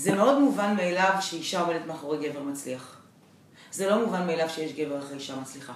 [0.00, 3.00] זה מאוד מובן מאליו שאישה עומדת מאחורי גבר מצליח.
[3.70, 5.72] זה לא מובן מאליו שיש גבר אחרי אישה מצליחה.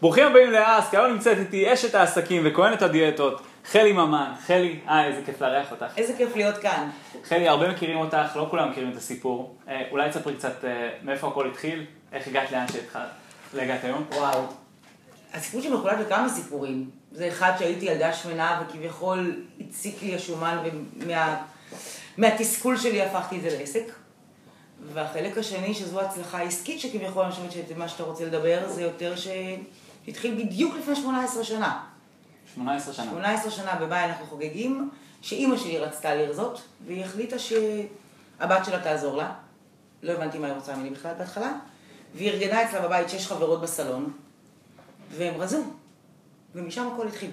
[0.00, 4.32] ברוכים הבאים לאסק, היום נמצאת איתי אשת העסקים וכהנת הדיאטות, חלי ממן.
[4.46, 5.86] חלי, אה, איזה כיף לארח אותך.
[5.96, 6.90] איזה כיף להיות כאן.
[7.24, 9.56] חלי, הרבה מכירים אותך, לא כולם מכירים את הסיפור.
[9.68, 12.66] אה, אולי תספרי קצת אה, מאיפה הכל התחיל, איך הגעת לאן
[13.54, 14.04] להגעת היום?
[14.12, 14.40] וואו.
[15.34, 16.90] הסיפור שלי מחולק לכמה סיפורים.
[17.12, 20.58] זה אחד שהייתי ילדה שמנה וכביכול הציק לי השומן
[20.98, 21.36] ומה...
[22.18, 23.84] מהתסכול שלי הפכתי את זה לעסק.
[24.92, 29.14] והחלק השני, שזו הצלחה עסקית שכביכול, אני חושבת שזה מה שאתה רוצה לדבר, זה יותר
[29.16, 31.80] שהתחיל בדיוק לפני 18 שנה.
[32.54, 33.10] 18 שנה.
[33.10, 34.90] 18 שנה במאי אנחנו חוגגים,
[35.22, 39.32] שאימא שלי רצתה לרזות, והיא החליטה שהבת שלה תעזור לה.
[40.02, 41.52] לא הבנתי מה היא רוצה ממני בכלל בהתחלה.
[42.14, 44.12] והיא ארגנה אצלה בבית שש חברות בסלון,
[45.10, 45.62] והם רזו.
[46.54, 47.30] ומשם הכל התחיל.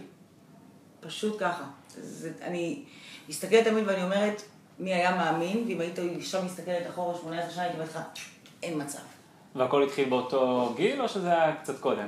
[1.00, 1.64] פשוט ככה.
[1.98, 2.83] זה, אני
[3.30, 4.42] מסתכלת תמיד ואני אומרת,
[4.80, 8.00] מי היה מאמין, ואם היית עכשיו מסתכלת אחורה 18 שנה, הייתי אומרת לך,
[8.64, 9.00] אין מצב.
[9.56, 12.08] והכל התחיל באותו גיל, או שזה היה קצת קודם?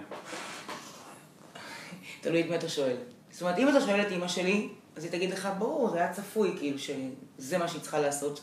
[2.21, 2.95] תלוי את מי אתה שואל.
[3.31, 6.13] זאת אומרת, אם אתה שואל את אימא שלי, אז היא תגיד לך, ברור, זה היה
[6.13, 8.41] צפוי, כאילו, שזה מה שהיא צריכה לעשות.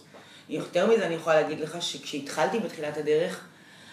[0.48, 3.45] יותר מזה, אני יכולה להגיד לך שכשהתחלתי בתחילת הדרך,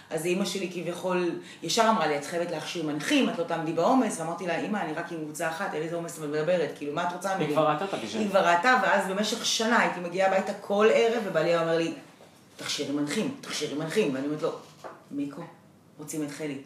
[0.10, 4.20] אז אימא שלי כביכול ישר אמרה לי, את חייבת להכשיר מנחים, את לא תעמדי בעומס,
[4.20, 7.14] ואמרתי לה, אימא, אני רק עם קבוצה אחת, אין איזה עומס מדברת, כאילו, מה את
[7.14, 7.46] רוצה ממני?
[7.46, 8.20] היא כבר ראתה את הגישה.
[8.20, 11.94] היא כבר ראתה, ואז במשך שנה הייתי מגיעה הביתה כל ערב, ובעלי היה אומר לי,
[12.58, 14.52] תכשירי מנחים, תכשירי מנחים, ואני אומרת לו,
[15.12, 15.42] מיקו,
[15.98, 16.58] רוצים את חלי,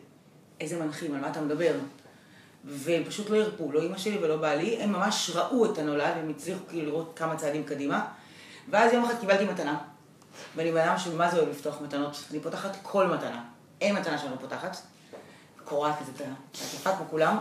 [0.59, 1.73] איזה מנחים, על מה אתה מדבר?
[2.65, 6.29] והם פשוט לא הרפו, לא אימא שלי ולא בעלי, הם ממש ראו את הנולד, הם
[6.29, 8.05] הצליחו כאילו לראות כמה צעדים קדימה.
[8.69, 9.77] ואז יום אחד קיבלתי מתנה,
[10.55, 13.43] ואני בן אדם שמה זה אוהב לפתוח מתנות, אני פותחת כל מתנה,
[13.81, 14.77] אין מתנה שאני לא פותחת,
[15.63, 17.37] קורעת כזה את העטיפה כמו כולם,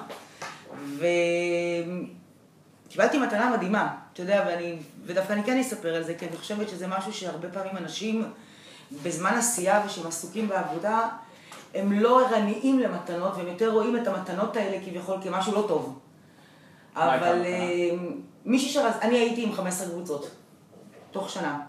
[2.89, 6.69] וקיבלתי מתנה מדהימה, אתה יודע, ואני, ודווקא אני כן אספר על זה, כי אני חושבת
[6.69, 8.33] שזה משהו שהרבה פעמים אנשים
[9.03, 11.09] בזמן עשייה ושהם עסוקים בעבודה,
[11.75, 15.99] הם לא ערניים למתנות, והם יותר רואים את המתנות האלה כביכול כמשהו לא טוב.
[16.97, 17.91] אבל אה,
[18.45, 20.31] מישהי שרז, אני הייתי עם 15 קבוצות,
[21.11, 21.61] תוך שנה.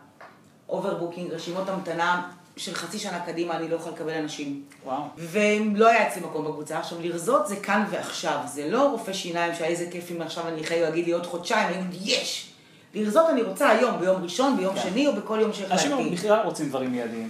[0.69, 4.63] overbooking, רשימות המתנה של חצי שנה קדימה, אני לא יכולה לקבל אנשים.
[4.85, 5.01] וואו.
[5.17, 6.79] ולא היה אצלי מקום בקבוצה.
[6.79, 10.63] עכשיו, לרזות זה כאן ועכשיו, זה לא רופא שיניים שהיה איזה כיף אם עכשיו אני
[10.63, 12.49] חייב להגיד לי עוד חודשיים, אני אגיד, יש!
[12.93, 14.81] לרזות אני רוצה היום, ביום ראשון, ביום כן.
[14.81, 15.93] שני או בכל יום שהחלטתי.
[15.93, 17.29] אנשים בכלל רוצים דברים מיידיים.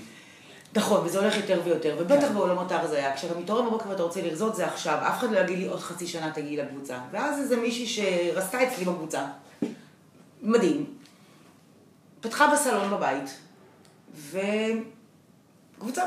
[0.75, 2.33] נכון, וזה הולך יותר ויותר, ובטח כן.
[2.33, 3.15] בעולמות ההרזיה.
[3.15, 4.97] כשאתה מתעורר בבוקר ואתה רוצה לרזות, זה עכשיו.
[5.07, 6.99] אף אחד לא יגיד לי עוד חצי שנה תגיעי לקבוצה.
[7.11, 9.25] ואז איזה מישהי שרזתה אצלי בקבוצה.
[10.41, 10.85] מדהים.
[12.21, 13.37] פתחה בסלון בבית,
[15.77, 16.03] וקבוצה.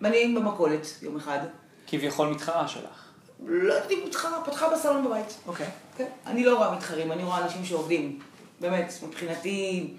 [0.00, 1.38] ואני במכולת יום אחד.
[1.86, 3.06] כביכול מתחרה שלך.
[3.46, 5.34] לא יודעת אם מתחרה, פתחה בסלון בבית.
[5.46, 5.66] אוקיי.
[5.96, 6.06] כן.
[6.26, 8.18] אני לא רואה מתחרים, אני רואה אנשים שעובדים.
[8.60, 9.94] באמת, מבחינתי,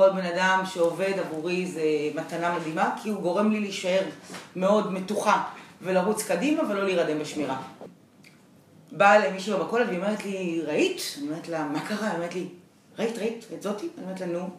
[0.00, 1.82] כל בן אדם שעובד עבורי זה
[2.14, 4.00] מתנה מדהימה, כי הוא גורם לי להישאר
[4.56, 5.44] מאוד מתוחה
[5.82, 7.62] ולרוץ קדימה ולא להירדם בשמירה.
[8.92, 11.00] באה אליי מישהי במכולת והיא אומרת לי, ראית?
[11.18, 12.06] אני אומרת לה, מה קרה?
[12.06, 12.48] היא אומרת לי,
[12.98, 13.44] ראית, ראית?
[13.54, 13.88] את זאתי?
[13.96, 14.50] אני אומרת לה, נו.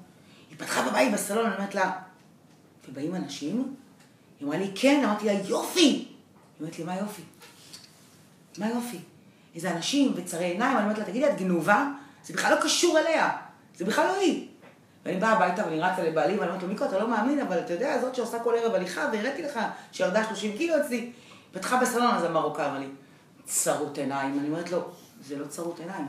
[0.50, 1.92] היא פתחה בבית בסלון, אני אומרת לה,
[2.90, 3.76] ובאים אנשים?
[4.40, 5.82] היא אמרה לי, כן, אמרתי לה, יופי!
[5.82, 6.06] היא
[6.60, 7.22] אומרת לי, מה יופי?
[8.58, 9.00] מה יופי?
[9.56, 11.92] איזה אנשים וצרי עיניים, אני אומרת לה, תגידי, את גנובה?
[12.26, 13.30] זה בכלל לא קשור אליה,
[13.78, 14.51] זה בכלל לא היא.
[15.06, 17.74] ואני באה הביתה ואני רצה לבעלי ואני אומרת לו, מיקו, אתה לא מאמין, אבל אתה
[17.74, 19.60] יודע, זאת שעושה כל ערב הליכה, והראיתי לך
[19.92, 21.12] שירדה 30 קילו אצלי,
[21.52, 22.88] פתחה בסלון, אז המרוקאי אמר לי,
[23.46, 24.40] צרות עיניים.
[24.40, 24.80] אני אומרת לו,
[25.28, 26.08] זה לא צרות עיניים.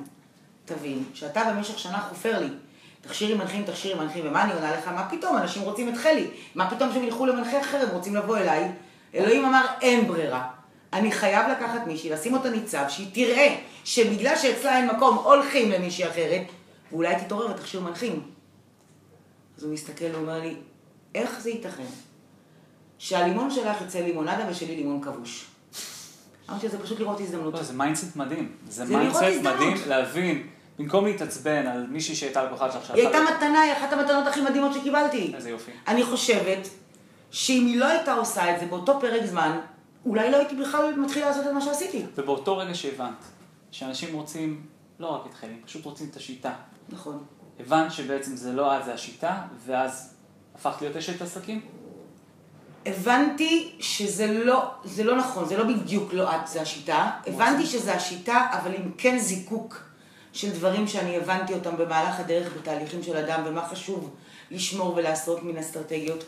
[0.65, 2.49] תבין, שאתה במשך שנה חופר לי,
[3.01, 4.89] תכשירי מנחים, תכשירי מנחים, ומה אני עונה לך?
[4.89, 6.27] מה פתאום, אנשים רוצים את חלי.
[6.55, 8.73] מה פתאום שהם ילכו למנחה אחר, הם רוצים לבוא אליי.
[9.15, 10.49] אלוהים אמר, אין ברירה.
[10.93, 16.09] אני חייב לקחת מישהי, לשים אותה ניצב, שהיא תראה שבגלל שאצלה אין מקום, הולכים למישהי
[16.09, 16.43] אחרת,
[16.93, 18.32] ואולי תתעורר ותכשיר מנחים.
[19.57, 20.57] אז הוא מסתכל ואומר לי,
[21.15, 21.87] איך זה ייתכן
[22.99, 25.47] שהלימון שלך יצא לימונדה ושלי לימון כבוש?
[26.51, 27.55] אמרתי, זה פשוט לראות הזדמנות.
[27.55, 28.57] לא, זה mindset מדהים.
[28.69, 29.23] זה mindset.
[29.43, 30.47] מדהים להבין,
[30.79, 32.91] במקום להתעצבן על מישהי שהייתה לקוחה שלך.
[32.91, 35.33] היא הייתה מתנה, היא אחת המתנות הכי מדהימות שקיבלתי.
[35.35, 35.71] איזה יופי.
[35.89, 36.69] אני חושבת
[37.31, 39.61] שאם היא לא הייתה עושה את זה באותו פרק זמן,
[40.07, 42.03] אולי לא הייתי בכלל מתחילה לעשות את מה שעשיתי.
[42.17, 43.25] ובאותו רגע שהבנת
[43.71, 44.67] שאנשים רוצים
[44.99, 46.53] לא רק את חיילים, פשוט רוצים את השיטה.
[46.89, 47.25] נכון.
[47.61, 50.15] הבנת שבעצם זה לא את, זה השיטה, ואז
[50.55, 51.61] הפכת להיות אשת עסקים?
[52.87, 57.11] הבנתי שזה לא, זה לא נכון, זה לא בדיוק לא את, זה השיטה.
[57.27, 59.81] הבנתי שזה השיטה, אבל עם כן זיקוק
[60.33, 64.15] של דברים שאני הבנתי אותם במהלך הדרך בתהליכים של אדם, ומה חשוב
[64.51, 66.25] לשמור ולעשות מן אסטרטגיות.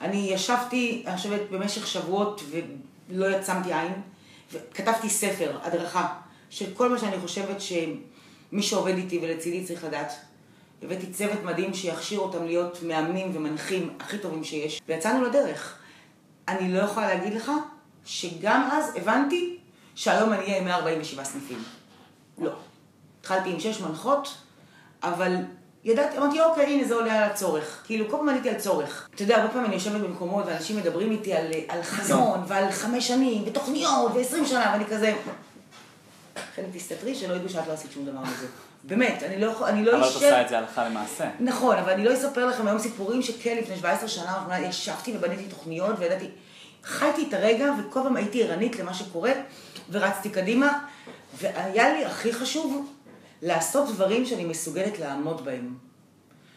[0.00, 3.92] אני ישבתי, אני חושבת, במשך שבועות ולא יצמתי עין,
[4.52, 6.14] וכתבתי ספר, הדרכה,
[6.50, 10.12] של כל מה שאני חושבת שמי שעובד איתי ולצידי צריך לדעת.
[10.82, 15.78] הבאתי צוות מדהים שיכשיר אותם להיות מאמנים ומנחים הכי טובים שיש, ויצאנו לדרך.
[16.48, 17.50] אני לא יכולה להגיד לך
[18.04, 19.58] שגם אז הבנתי
[19.94, 21.62] שהיום אני אהיה עם 147 סניפים.
[22.38, 22.50] לא.
[23.20, 24.34] התחלתי עם 6 מנחות,
[25.02, 25.36] אבל
[25.84, 27.82] ידעתי, אמרתי, אוקיי, הנה זה עולה על הצורך.
[27.84, 29.08] כאילו, כל פעם עליתי על צורך.
[29.14, 33.08] אתה יודע, הרבה פעמים אני יושבת במקומות ואנשים מדברים איתי על, על חזון ועל חמש
[33.08, 35.14] שנים ותוכניות ועשרים שנה, ואני כזה...
[36.36, 38.46] לכן תסתתרי, שלא ידעו שאת לא עשית שום דבר מזה.
[38.84, 41.30] באמת, אני לא אני לא אבל את עושה את זה הלכה למעשה.
[41.40, 45.96] נכון, אבל אני לא אספר לכם היום סיפורים שכן, לפני 17 שנה, ישבתי ובניתי תוכניות
[45.98, 46.30] וידעתי,
[46.84, 49.32] חייתי את הרגע וכל פעם הייתי ערנית למה שקורה
[49.90, 50.78] ורצתי קדימה,
[51.38, 52.94] והיה לי הכי חשוב
[53.42, 55.74] לעשות דברים שאני מסוגלת לעמוד בהם.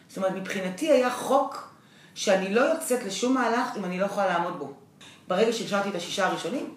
[0.08, 1.72] זאת אומרת, מבחינתי היה חוק
[2.14, 4.72] שאני לא יוצאת לשום מהלך אם אני לא יכולה לעמוד בו.
[5.28, 6.74] ברגע שהשארתי את השישה הראשונים,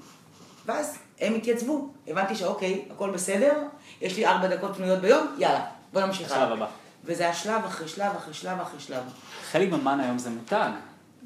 [0.65, 1.89] ואז הם התייצבו.
[2.07, 3.63] הבנתי שאוקיי, הכל בסדר,
[4.01, 6.67] יש לי ארבע דקות פנויות ביום, יאללה, בוא נמשיך השלב הבא.
[7.03, 9.03] וזה השלב אחרי שלב אחרי שלב אחרי שלב.
[9.51, 10.69] חלי ממן היום זה מותג.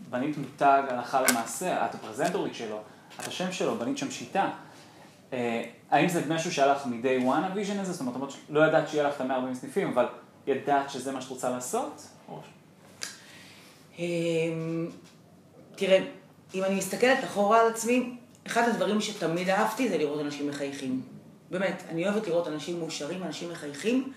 [0.10, 2.80] בנית מותג הלכה למעשה, את הפרזנטורית שלו,
[3.20, 4.50] את השם שלו, בנית שם שיטה.
[5.34, 7.94] אה, האם זה משהו שהיה לך מ-day one ה vision הזה?
[7.94, 10.06] זאת אומרת, לא ידעת שיהיה לך את ה-140 סניפים, אבל
[10.48, 12.08] ידעת שזה מה שאת רוצה לעשות?
[14.00, 14.88] אמ,
[15.76, 16.00] תראה,
[16.54, 18.18] אם אני מסתכלת אחורה על עצמי,
[18.50, 21.02] אחד הדברים שתמיד אהבתי זה לראות אנשים מחייכים.
[21.52, 24.14] באמת, אני אוהבת לראות אנשים מאושרים, אנשים מחייכים,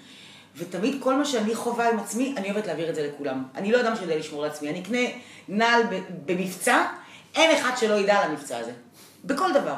[0.57, 3.45] ותמיד כל מה שאני חווה עם עצמי, אני אוהבת להעביר את זה לכולם.
[3.55, 4.71] אני לא אדם שיודע לשמור לעצמי.
[4.71, 4.99] אני אקנה
[5.49, 5.83] נעל
[6.27, 6.85] במבצע,
[7.35, 8.73] אין אחד שלא ידע על המבצע הזה.
[9.25, 9.77] בכל דבר.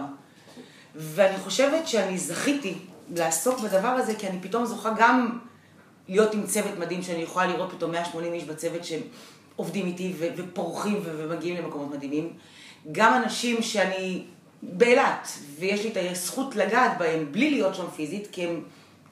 [0.94, 2.74] ואני חושבת שאני זכיתי
[3.14, 5.38] לעסוק בדבר הזה, כי אני פתאום זוכה גם
[6.08, 11.56] להיות עם צוות מדהים, שאני יכולה לראות פתאום 180 איש בצוות שעובדים איתי ופורחים ומגיעים
[11.56, 12.32] למקומות מדהימים.
[12.92, 14.24] גם אנשים שאני
[14.62, 15.28] באילת,
[15.58, 18.62] ויש לי את הזכות לגעת בהם בלי להיות שם פיזית, כי הם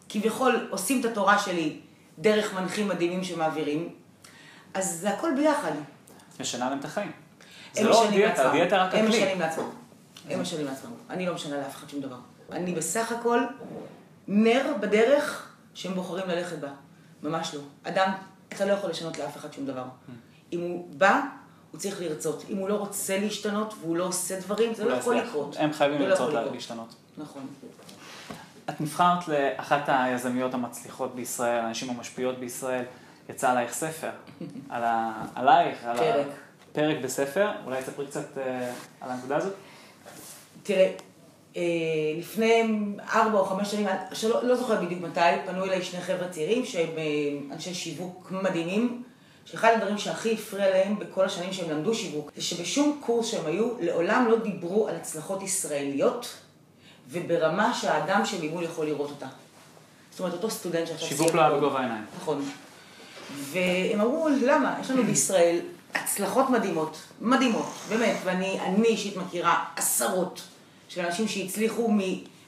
[0.09, 1.81] כביכול עושים את התורה שלי
[2.19, 3.89] דרך מנחים מדהימים שמעבירים,
[4.75, 5.73] אז זה הכל ביחד.
[6.41, 7.13] משנה להם את החיים.
[7.73, 9.01] זה לא דיאטה, דיאטה רק הכלי.
[9.01, 9.65] הם משנים לעצמם.
[10.31, 10.91] הם משנים לעצמם.
[11.11, 12.17] אני לא משנה לאף אחד שום דבר.
[12.53, 13.41] אני בסך הכל
[14.29, 16.69] נר בדרך שהם בוחרים ללכת בה.
[17.23, 17.61] ממש לא.
[17.83, 18.13] אדם,
[18.49, 19.85] אתה לא יכול לשנות לאף אחד שום דבר.
[20.53, 21.21] אם הוא בא,
[21.73, 22.45] הוא צריך לרצות.
[22.51, 25.57] אם הוא לא רוצה להשתנות והוא לא עושה דברים, זה לא, יכול לקרות.
[25.59, 26.95] הם חייבים לא לרצות להשתנות.
[27.19, 27.47] נכון.
[28.71, 32.85] את נבחרת לאחת היזמיות המצליחות בישראל, הנשים המשפיעות בישראל.
[33.29, 34.11] יצא עלייך ספר,
[34.71, 35.25] על ה...
[35.35, 36.27] עלייך, על פרק.
[36.71, 37.51] הפרק בספר.
[37.65, 39.53] אולי תספרי קצת אה, על הנקודה הזאת?
[40.63, 40.93] תראה,
[41.57, 41.63] אה,
[42.19, 42.63] לפני
[43.15, 46.99] ארבע או חמש שנים, שלא, לא זוכרת בדיוק מתי, פנו אליי שני חבר'ה צעירים שהם
[46.99, 49.03] אה, אנשי שיווק מדהימים,
[49.45, 53.69] שאחד הדברים שהכי הפריע להם בכל השנים שהם למדו שיווק, זה שבשום קורס שהם היו,
[53.81, 56.35] לעולם לא דיברו על הצלחות ישראליות,
[57.09, 59.27] וברמה שהאדם שממול יכול לראות אותה.
[60.11, 61.19] זאת אומרת, אותו סטודנט שעכשיו סיים...
[61.19, 62.05] שיווק לא בגובה העיניים.
[62.21, 62.45] נכון.
[63.35, 64.77] והם אמרו, למה?
[64.81, 65.61] יש לנו בישראל
[65.95, 70.43] הצלחות מדהימות, מדהימות, באמת, ואני אישית מכירה עשרות
[70.89, 71.99] של אנשים שהצליחו מ...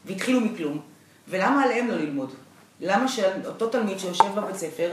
[0.04, 0.80] והתחילו מכלום,
[1.28, 2.34] ולמה עליהם לא ללמוד?
[2.80, 4.92] למה שאותו תלמיד שיושב בבית ספר,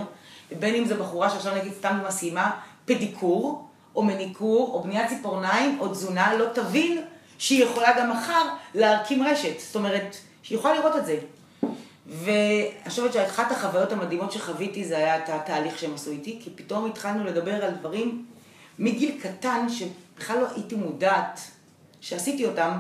[0.60, 5.88] בין אם זו בחורה שעכשיו נגיד סתם סיימה פדיקור, או מניקור, או בניית ציפורניים, או
[5.88, 7.02] תזונה, לא תבין
[7.38, 8.44] שהיא יכולה גם מחר
[8.76, 9.60] להקים רשת.
[9.60, 11.18] זאת אומרת, שהיא יכולה לראות את זה.
[12.08, 16.86] ואני חושבת שאחת החוויות המדהימות שחוויתי זה היה את התהליך שהם עשו איתי, כי פתאום
[16.86, 18.26] התחלנו לדבר על דברים
[18.80, 21.40] מגיל קטן, שבכלל לא הייתי מודעת
[22.02, 22.72] שעשיתי אותם,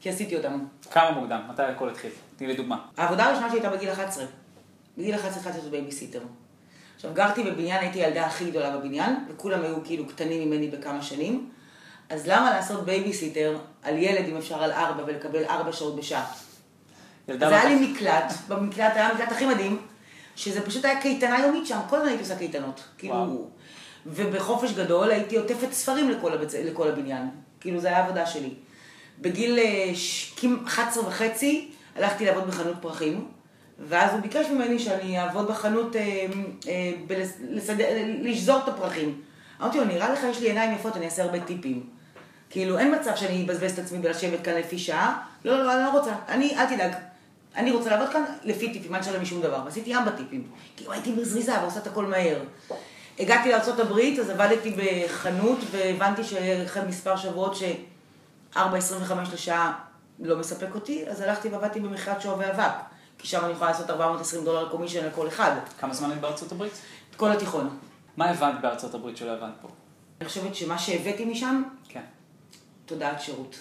[0.00, 0.64] כי עשיתי אותם.
[0.90, 1.40] כמה מוקדם?
[1.48, 2.10] מתי הכל התחיל?
[2.36, 2.78] תני לי דוגמה.
[2.96, 4.24] העבודה הראשונה שלי הייתה בגיל 11.
[4.98, 6.20] בגיל 11 התחלתי לעשות בייביסיטר.
[7.02, 11.50] עכשיו, גרתי בבניין, הייתי הילדה הכי גדולה בבניין, וכולם היו כאילו קטנים ממני בכמה שנים.
[12.10, 16.32] אז למה לעשות בייביסיטר על ילד, אם אפשר, על ארבע, ולקבל ארבע שעות בשעה?
[17.28, 19.80] אז היה לי מקלט, במקלט היה המקלט הכי מדהים,
[20.36, 22.84] שזה פשוט היה קייטנה יומית שם, כל הזמן הייתי עושה קייטנות.
[22.98, 23.48] כאילו,
[24.06, 26.54] ובחופש גדול הייתי עוטפת ספרים לכל, הבצ...
[26.54, 27.28] לכל הבניין.
[27.60, 28.54] כאילו, זו הייתה העבודה שלי.
[29.20, 29.58] בגיל
[30.66, 33.28] 11 אה, וחצי הלכתי לעבוד בחנות פרחים,
[33.88, 36.26] ואז הוא ביקש ממני שאני אעבוד בחנות, אה,
[36.68, 37.74] אה, בלסד...
[38.22, 39.20] לשזור את הפרחים.
[39.60, 41.86] אמרתי לו, נראה לך יש לי עיניים יפות, אני אעשה הרבה טיפים.
[42.50, 45.22] כאילו, אין מצב שאני אבזבז את עצמי ולשבת כאן לפי שעה.
[45.44, 46.12] לא, לא, לא, אני לא רוצה.
[46.28, 46.92] אני, אל תדאג.
[47.56, 49.62] אני רוצה לעבוד כאן לפי טיפים, אל תשלם לי שום דבר.
[49.64, 50.46] ועשיתי ים בטיפים.
[50.76, 52.40] כאילו, הייתי בזריזה ועושה את הכל מהר.
[53.18, 59.72] הגעתי לארה"ב, אז עבדתי בחנות, והבנתי שאחרי מספר שבועות ש-4.25 לשעה
[60.20, 62.72] לא מספק אותי, אז הלכתי ועבדתי במכירת שואבי אבק.
[63.22, 65.50] כי שם אני יכולה לעשות 420 דולר קומישן לכל אחד.
[65.80, 66.72] כמה זמן היית בארצות הברית?
[67.10, 67.78] את כל התיכון.
[68.16, 69.68] מה הבנת בארצות הברית שלא הבנת פה?
[70.20, 72.02] אני חושבת שמה שהבאתי משם, כן.
[72.86, 73.56] תודעת שירות.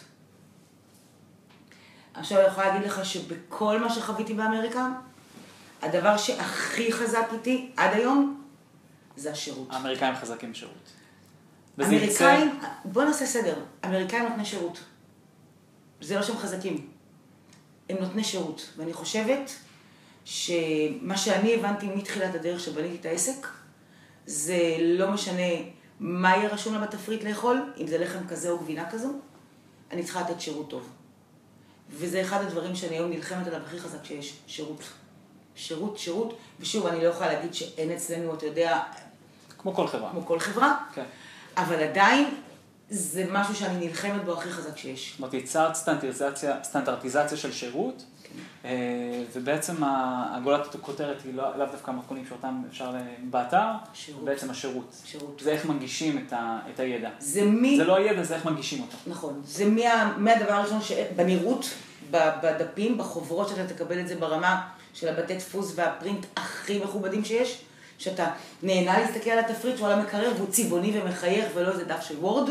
[2.14, 4.90] עכשיו אני יכולה להגיד לך שבכל מה שחוויתי באמריקה,
[5.82, 8.42] הדבר שהכי חזק איתי עד היום,
[9.16, 9.68] זה השירות.
[9.72, 10.90] האמריקאים חזקים בשירות.
[11.78, 14.80] וזה אמריקאים, יצא- בוא נעשה סדר, אמריקאים נותני שירות.
[16.02, 16.91] זה לא שהם חזקים,
[17.92, 18.70] הם נותני שירות.
[18.78, 19.52] ואני חושבת
[20.26, 23.48] שמה שאני הבנתי מתחילת הדרך שבניתי את העסק,
[24.26, 25.52] זה לא משנה
[26.00, 29.10] מה יהיה רשום לה בתפריט לאכול, אם זה לחם כזה או גבינה כזו,
[29.92, 30.90] אני צריכה לתת שירות טוב.
[31.90, 34.84] וזה אחד הדברים שאני היום נלחמת עליו הכי חזק שיש, שירות.
[35.56, 38.80] שירות, שירות, ושוב, אני לא יכולה להגיד שאין אצלנו, אתה יודע,
[39.58, 40.10] כמו כל חברה.
[40.12, 41.04] כמו כל חברה, כן.
[41.58, 42.36] אבל עדיין
[42.94, 45.10] זה משהו שאני נלחמת בו הכי חזק שיש.
[45.12, 48.30] זאת אומרת, יצרת סטנדרטיזציה, סטנדרטיזציה של שירות, כן.
[48.66, 49.76] אה, ובעצם
[50.36, 52.92] הגולת הכותרת היא לא- לאו דווקא המתכונים שאותם אפשר
[53.24, 54.26] באתר, שירות.
[54.26, 54.96] בעצם השירות.
[55.06, 55.42] שירות.
[55.44, 57.10] זה איך מנגישים את, ה, את הידע.
[57.20, 57.78] זה מי...
[57.78, 58.98] זה לא הידע, זה איך מנגישים אותו.
[59.08, 59.42] נכון.
[59.46, 60.92] זה מה, מהדבר הראשון, ש...
[61.16, 61.66] בנראות,
[62.12, 67.62] ב- בדפים, בחוברות שאתה תקבל את זה ברמה של הבתי דפוס והפרינט הכי מכובדים שיש,
[67.98, 68.28] שאתה
[68.64, 72.50] נהנה להסתכל על התפריט שהוא על המקרר והוא צבעוני ומחייך ולא איזה דף של וורד,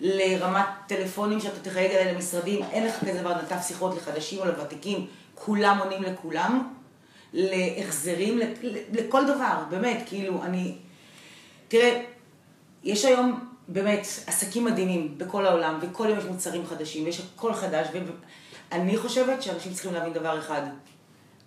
[0.00, 5.06] לרמת טלפונים שאתה תחייג אליי למשרדים, אין לך כזה דבר נתב שיחות לחדשים או לוותיקים,
[5.34, 6.68] כולם עונים לכולם,
[7.32, 8.40] להחזרים,
[8.92, 10.76] לכל דבר, באמת, כאילו, אני...
[11.68, 12.02] תראה,
[12.84, 17.88] יש היום באמת עסקים מדהימים בכל העולם, וכל יום יש מוצרים חדשים, ויש הכל חדש,
[18.70, 20.62] ואני חושבת שאנשים צריכים להבין דבר אחד,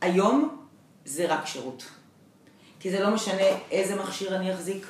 [0.01, 0.65] היום
[1.05, 1.83] זה רק שירות.
[2.79, 4.85] כי זה לא משנה איזה מכשיר אני אחזיק,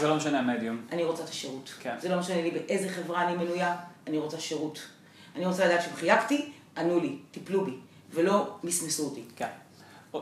[0.00, 0.80] זה לא משנה המדיום.
[0.92, 1.70] אני רוצה את השירות.
[1.80, 1.94] כן.
[2.00, 3.76] זה לא משנה לי באיזה חברה אני מנויה,
[4.06, 4.78] אני רוצה שירות.
[5.36, 7.72] אני רוצה לדעת שאם חייגתי, ענו לי, טיפלו בי,
[8.10, 9.22] ולא מסמסו אותי.
[9.36, 9.48] כן.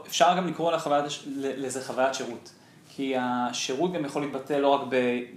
[0.07, 1.05] אפשר גם לקרוא לחוויית,
[1.37, 2.51] לזה חוויית שירות.
[2.97, 4.81] כי השירות גם יכול להתבטא לא רק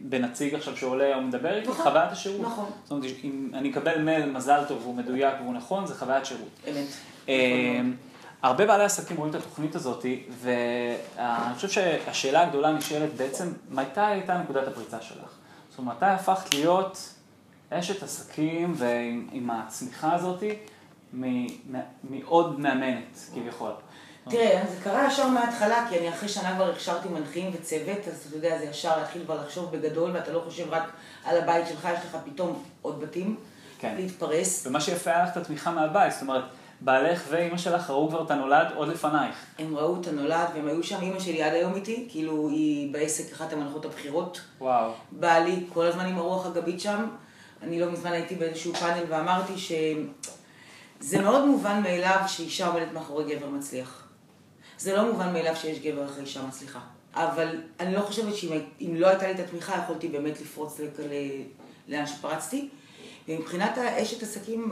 [0.01, 2.41] בנציג עכשיו שעולה או מדבר איתי, נכון, חוויית השירות.
[2.41, 2.69] נכון.
[2.83, 6.60] זאת אומרת, אם אני אקבל מייל מזל טוב והוא מדויק והוא נכון, זה חוויית שירות.
[6.69, 6.88] אמת.
[7.24, 7.95] נכון.
[8.41, 10.05] הרבה בעלי עסקים רואים את התוכנית הזאת,
[10.41, 15.29] ואני חושב שהשאלה הגדולה נשאלת בעצם, מתי הייתה נקודת הפריצה שלך?
[15.69, 17.13] זאת אומרת, מתי הפכת להיות
[17.69, 20.43] אשת עסקים ועם עם הצמיחה הזאת
[22.03, 23.71] מעוד מאמנת, כביכול?
[24.29, 28.36] תראה, זה קרה ישר מההתחלה, כי אני אחרי שנה כבר הכשרתי מנחים וצוות, אז אתה
[28.36, 30.91] יודע, זה ישר להתחיל כבר לחשוב בגדול, ואתה לא חושב רק
[31.25, 33.36] על הבית שלך, יש לך פתאום עוד בתים,
[33.79, 33.95] כן.
[33.98, 34.67] להתפרס.
[34.67, 36.43] ומה שיפה היה לך את התמיכה מהבית, זאת אומרת,
[36.81, 39.35] בעלך ואימא שלך ראו כבר את הנולד עוד לפנייך.
[39.59, 43.33] הם ראו את הנולד, והם היו שם, אימא שלי עד היום איתי, כאילו היא בעסק
[43.33, 44.41] אחת המנחות הבכירות.
[44.59, 44.91] וואו.
[45.11, 47.07] בעלי כל הזמן עם הרוח הגבית שם.
[47.61, 53.50] אני לא מזמן הייתי באיזשהו פאנל ואמרתי שזה מאוד מובן מאליו שאישה עומדת מאחורי גבר
[53.50, 54.07] מצליח.
[54.77, 56.79] זה לא מובן מאליו שיש גבר אחרי אישה מצליחה.
[57.13, 60.79] אבל אני לא חושבת שאם אם לא הייתה לי את התמיכה, יכולתי באמת לפרוץ
[61.88, 62.69] לאן שפרצתי.
[63.27, 64.71] ומבחינת האשת עסקים,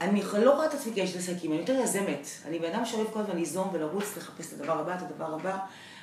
[0.00, 2.26] אני לא רואה את עצמי כאשת עסקים, אני יותר יזמת.
[2.48, 5.56] אני בן אדם שאוהב כל הזמן ליזום ולרוץ, לחפש את הדבר הבא, את הדבר הבא.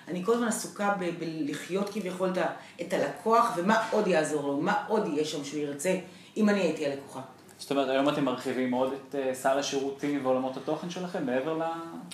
[0.07, 2.47] אני כל הזמן עסוקה ב- בלחיות כביכול את ה-
[2.81, 5.95] את הלקוח, ומה עוד יעזור לו, מה עוד יהיה שם שהוא ירצה,
[6.37, 7.19] אם אני הייתי הלקוחה.
[7.59, 11.61] זאת אומרת, היום אתם מרחיבים מאוד את אה, סל השירותים ועולמות התוכן שלכם, מעבר ל...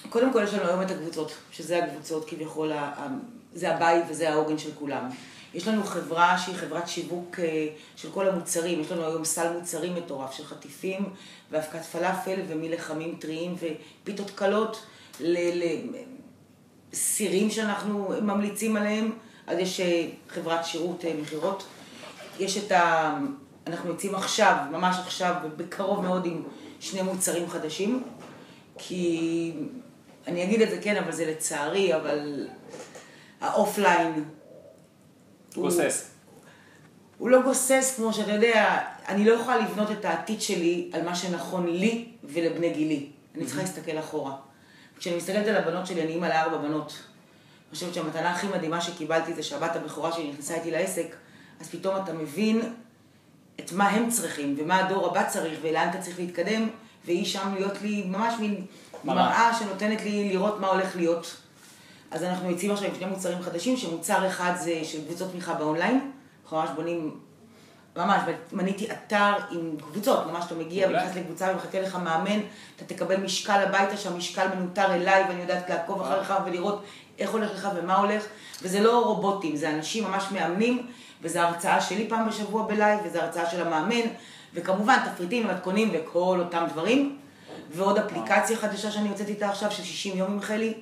[0.09, 3.07] קודם כל יש לנו היום את הקבוצות, שזה הקבוצות כביכול, ה- ה-
[3.53, 5.09] זה הבית וזה העוגן של כולם.
[5.57, 9.95] יש לנו חברה שהיא חברת שיווק אה, של כל המוצרים, יש לנו היום סל מוצרים
[9.95, 11.09] מטורף של חטיפים
[11.51, 14.85] ואבקת פלאפל ומלחמים טריים ופיתות קלות
[16.93, 19.11] לסירים שאנחנו ממליצים עליהם,
[19.47, 21.65] אז יש אה, חברת שירות אה, מכירות.
[22.39, 23.17] יש את ה...
[23.67, 26.43] אנחנו יוצאים עכשיו, ממש עכשיו, בקרוב מאוד עם
[26.79, 28.03] שני מוצרים חדשים,
[28.77, 29.53] כי
[30.27, 32.47] אני אגיד את זה כן, אבל זה לצערי, אבל
[33.41, 34.23] ה offline...
[35.61, 36.09] גוסס.
[37.17, 41.15] הוא לא גוסס, כמו שאתה יודע, אני לא יכולה לבנות את העתיד שלי על מה
[41.15, 43.09] שנכון לי ולבני גילי.
[43.35, 44.35] אני צריכה להסתכל אחורה.
[44.97, 46.93] כשאני מסתכלת על הבנות שלי, אני אימא לארבע בנות.
[47.69, 51.15] אני חושבת שהמתנה הכי מדהימה שקיבלתי זה שהבת הבכורה שלי נכנסה איתי לעסק,
[51.61, 52.61] אז פתאום אתה מבין
[53.59, 56.69] את מה הם צריכים, ומה הדור הבא צריך, ולאן אתה צריך להתקדם,
[57.05, 58.65] והיא שם להיות לי ממש מין.
[59.03, 61.37] מראה שנותנת לי לראות מה הולך להיות.
[62.11, 66.11] אז אנחנו יוצאים עכשיו עם שני מוצרים חדשים, שמוצר אחד זה של קבוצות תמיכה באונליין,
[66.43, 67.19] אנחנו ממש בונים,
[67.97, 68.21] ממש,
[68.51, 70.87] בניתי אתר עם קבוצות, ממש אתה מגיע.
[70.87, 72.39] ונכנס לקבוצה ומחכה לך מאמן,
[72.75, 76.83] אתה תקבל משקל הביתה, שהמשקל מנוטר אליי ואני יודעת לעקוב אחריך ולראות
[77.19, 78.23] איך הולך לך ומה הולך,
[78.61, 80.87] וזה לא רובוטים, זה אנשים ממש מאמנים,
[81.21, 84.09] וזו הרצאה שלי פעם בשבוע ב live, וזו הרצאה של המאמן,
[84.53, 87.17] וכמובן תפריטים ומתכונים וכל אותם דברים,
[87.71, 90.73] ועוד אפליקציה חדשה שאני יוצאת איתה עכשיו של 60 יום עם חלי,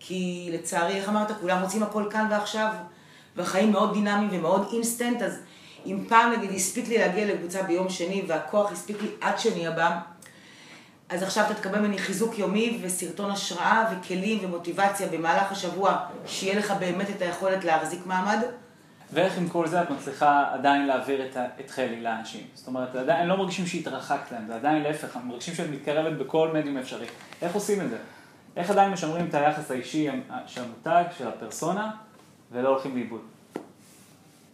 [0.00, 2.72] כי לצערי, איך אמרת, כולם רוצים הכל כאן ועכשיו,
[3.36, 5.38] והחיים מאוד דינמיים ומאוד אינסטנט, אז
[5.86, 9.98] אם פעם נגיד הספיק לי להגיע לקבוצה ביום שני והכוח הספיק לי עד שני הבא,
[11.08, 16.74] אז עכשיו אתה תקבל ממני חיזוק יומי וסרטון השראה וכלים ומוטיבציה במהלך השבוע, שיהיה לך
[16.78, 18.38] באמת את היכולת להחזיק מעמד.
[19.12, 22.46] ואיך עם כל זה את מצליחה עדיין להעביר את, את חלי לאנשים?
[22.54, 26.50] זאת אומרת, עדיין לא מרגישים שהתרחקת להם, זה עדיין להפך, הם מרגישים שאת מתקרבת בכל
[26.54, 27.06] מדיום אפשרי.
[27.42, 27.96] איך עושים את זה?
[28.56, 30.08] איך עדיין משמרים את היחס האישי
[30.46, 31.90] של המותג, של הפרסונה,
[32.52, 33.20] ולא הולכים לאיבוד?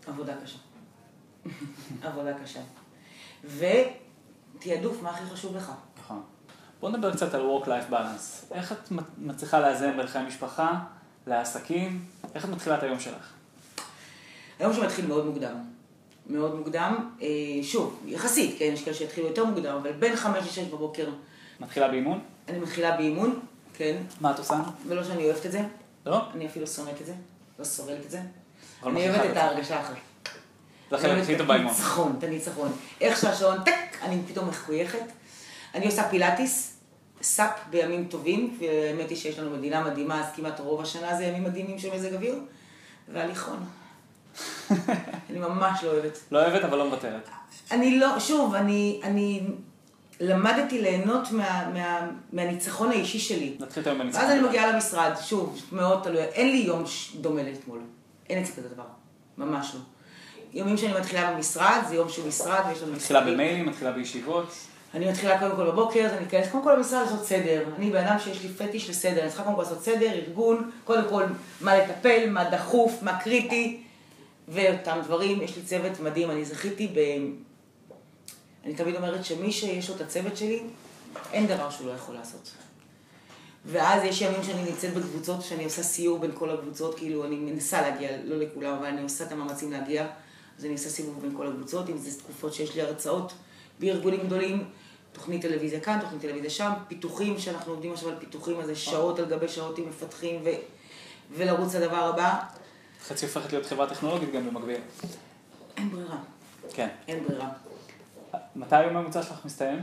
[0.06, 0.58] עבודה קשה.
[2.08, 2.60] עבודה קשה.
[3.44, 5.72] ותעדוף, מה הכי חשוב לך?
[5.98, 6.22] נכון.
[6.80, 8.52] בוא נדבר קצת על Work-Life Balance.
[8.54, 10.80] איך את מצליחה לאזן בין חיי משפחה,
[11.26, 12.04] לעסקים?
[12.34, 13.32] איך את מתחילה את היום שלך?
[14.58, 15.56] היום שמתחיל מאוד מוקדם.
[16.26, 17.10] מאוד מוקדם.
[17.22, 17.26] אה,
[17.62, 21.08] שוב, יחסית, כן, יש כאלה שיתחילו יותר מוקדם, אבל בין חמש לשש בבוקר.
[21.60, 22.20] מתחילה באימון?
[22.48, 23.40] אני מתחילה באימון,
[23.76, 23.96] כן.
[24.20, 24.62] מה את עושה?
[24.88, 25.60] ולא שאני אוהבת את זה.
[26.06, 26.20] לא?
[26.34, 27.12] אני אפילו שונאת את זה.
[27.58, 28.20] לא סורלת את זה.
[28.86, 29.96] אני אוהבת את ההרגשה אחרי.
[30.90, 31.66] זה החלק הכי טוב באימון.
[31.72, 32.72] ניצחון, את הניצחון.
[33.00, 35.04] איך שהשעון, טק, אני פתאום מחויכת.
[35.74, 36.76] אני עושה פילאטיס,
[37.22, 41.44] סאפ בימים טובים, והאמת היא שיש לנו מדינה מדהימה, אז כמעט רוב השנה זה ימים
[41.44, 42.38] מדהימים של מזג אוויר,
[43.12, 43.66] והליכון.
[45.30, 46.18] אני ממש לא אוהבת.
[46.30, 47.28] לא אוהבת, אבל לא מוותרת.
[47.70, 49.42] אני לא, שוב, אני, אני
[50.20, 53.56] למדתי ליהנות מה, מה, מהניצחון האישי שלי.
[53.60, 54.24] נתחיל את היום בניצחון.
[54.24, 56.84] ואז אני מגיעה למשרד, שוב, מאוד תלוי, אין לי יום
[57.20, 57.78] דומה לאתמול.
[58.30, 58.84] אין אצלי כזה דבר.
[59.38, 59.80] ממש לא.
[60.52, 64.52] יומים שאני מתחילה במשרד, זה יום שהוא משרד ויש לנו מתחילה במיילים, מתחילה בישיבות.
[64.94, 67.64] אני מתחילה קודם כל בבוקר, אני אכנס קודם כל למשרד לעשות סדר.
[67.78, 71.08] אני בן אדם שיש לי פטיש לסדר, אני צריכה קודם כל לעשות סדר, ארגון, קודם
[71.08, 71.24] כל
[71.60, 73.80] מה לטפל, מה דחוף, מה קריטי,
[74.48, 75.42] ואותם דברים.
[75.42, 77.00] יש לי צוות מדהים, אני זכיתי ב...
[78.66, 80.62] אני תמיד אומרת שמי שיש לו את הצוות שלי,
[81.32, 82.50] אין דבר שהוא לא יכול לעשות.
[83.64, 87.80] ואז יש ימים שאני נמצאת בקבוצות, שאני עושה סיור בין כל הקבוצות, כאילו אני מנסה
[87.80, 90.06] להגיע, לא לכולם, אבל אני עושה את המאמצים להגיע.
[90.58, 93.32] אז אני עושה סיבוב בין כל הקבוצות, אם זה תקופות שיש לי הרצאות
[93.80, 94.64] בארגונים גדולים,
[95.12, 99.18] תוכנית טלוויזיה כאן, תוכנית טלוויזיה שם, פיתוחים, שאנחנו עובדים עכשיו על פיתוחים, אז זה שעות
[99.18, 100.48] על גבי שעות עם מפתחים ו...
[101.36, 102.38] ולרוץ לדבר הבא.
[103.06, 104.80] חצי הופכת להיות חברה טכנולוגית גם במקביל.
[105.76, 106.18] אין ברירה.
[106.72, 106.88] כן.
[107.08, 107.48] אין ברירה.
[108.56, 109.82] מתי היום הממוצע שלך מסתיים?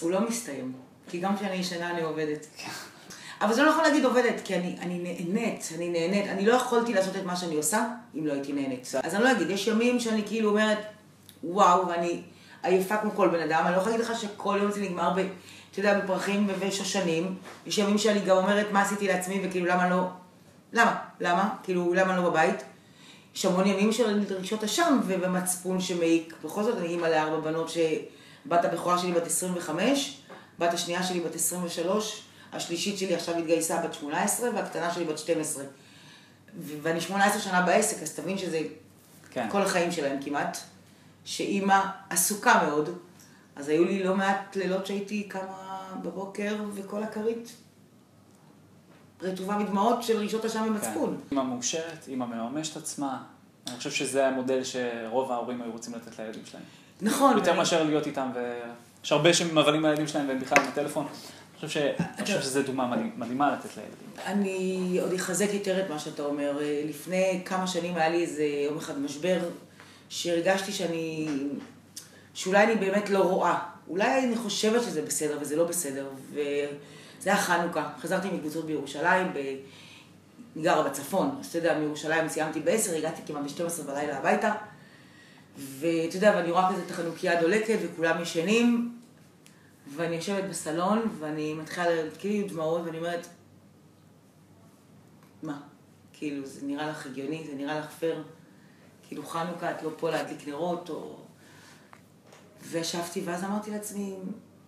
[0.00, 0.72] הוא לא מסתיים,
[1.08, 2.46] כי גם כשאני ישנה אני עובדת.
[3.40, 6.30] אבל זה לא יכול להגיד עובדת, כי אני, אני נהנית, אני נהנית.
[6.30, 8.92] אני לא יכולתי לעשות את מה שאני עושה אם לא הייתי נהנית.
[9.02, 10.78] אז אני לא אגיד, יש ימים שאני כאילו אומרת,
[11.44, 12.22] וואו, ואני
[12.62, 15.26] עייפה כמו כל בן אדם, אני לא יכולה להגיד לך שכל יום זה נגמר ב...
[15.70, 17.36] אתה יודע, בפרחים ובשושנים.
[17.66, 20.08] יש ימים שאני גם אומרת מה עשיתי לעצמי וכאילו למה לא...
[20.72, 20.96] למה?
[21.20, 21.54] למה?
[21.62, 22.62] כאילו, למה לא בבית?
[23.34, 26.34] יש המון ימים של דרישות אשם ובמצפון שמעיק.
[26.44, 30.20] בכל זאת, אני אימא לארבע בנות שבת הבכורה שלי בת 25,
[30.58, 35.64] בת השנייה שלי בת 23, השלישית שלי עכשיו התגייסה בת 18 והקטנה שלי בת 12.
[36.82, 38.60] ואני 18 שנה בעסק, אז תבין שזה
[39.30, 39.48] כן.
[39.50, 40.58] כל החיים שלהם כמעט.
[41.24, 42.98] שאימא עסוקה מאוד,
[43.56, 47.52] אז היו לי לא מעט לילות שהייתי קמה בבוקר וכל הכרית
[49.22, 51.16] רטובה מדמעות של רישות אשם ומצפון.
[51.30, 51.36] כן.
[51.36, 53.22] אימא מאושרת, אימא מממשת עצמה.
[53.68, 56.62] אני חושב שזה המודל שרוב ההורים היו רוצים לתת לילדים שלהם.
[57.00, 57.36] נכון.
[57.36, 61.06] יותר מאשר להיות איתם, ויש הרבה שמבלים לילדים שלהם והם בכלל בטלפון.
[61.62, 61.68] אני
[62.24, 64.26] חושב שזו דוגמה מדהימה לתת לילדים.
[64.26, 66.58] אני עוד אחזק יותר את מה שאתה אומר.
[66.88, 69.38] לפני כמה שנים היה לי איזה יום אחד משבר,
[70.08, 71.28] שהרגשתי שאני,
[72.34, 73.58] שאולי אני באמת לא רואה.
[73.88, 76.06] אולי אני חושבת שזה בסדר וזה לא בסדר.
[77.20, 77.92] וזה היה חנוכה.
[78.00, 79.26] חזרתי מקבוצות בירושלים.
[80.56, 84.52] אני גרה בצפון, אז אתה יודע, מירושלים סיימתי ב-10, הגעתי כמעט ב-12 בלילה הביתה.
[85.56, 88.98] ואתה יודע, ואני רואה כזה את החנוכיה דולקת וכולם ישנים,
[89.96, 91.86] ואני יושבת בסלון, ואני מתחילה
[92.18, 93.26] כאילו דמעות, ואני אומרת,
[95.42, 95.60] מה?
[96.12, 97.46] כאילו, זה נראה לך הגיוני?
[97.50, 98.24] זה נראה לך פייר?
[99.08, 101.16] כאילו, חנוכה, את לא פה להדליק נרות, או...
[102.62, 104.14] וישבתי, ואז אמרתי לעצמי,